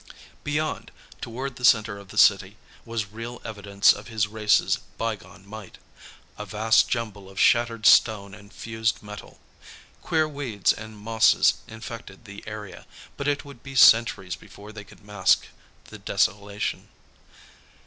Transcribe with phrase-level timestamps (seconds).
[0.43, 0.89] Beyond,
[1.21, 5.77] toward the center of the city, was real evidence of his race's bygone might
[6.39, 9.39] a vast jumble of shattered stone and fused metal.
[10.01, 15.05] Queer weeds and mosses infected the area, but it would be centuries before they could
[15.05, 15.45] mask
[15.83, 16.87] the desolation.